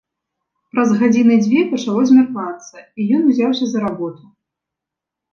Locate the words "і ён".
3.03-3.27